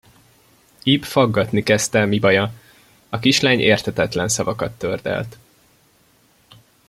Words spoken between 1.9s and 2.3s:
mi